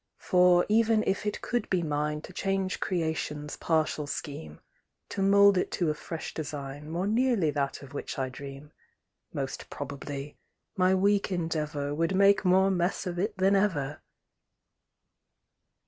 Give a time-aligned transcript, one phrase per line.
[0.17, 4.59] For even if it could be mine To change Creation's partial scheme,
[5.09, 8.71] To mould it to a fresh design, More nearly that of which I dream,
[9.31, 10.39] Most probably,
[10.75, 14.01] my weak endeavour Would make more mess of it than ever!